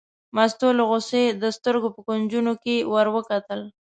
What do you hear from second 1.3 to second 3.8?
د سترګو په کونجو کې ور وکتل.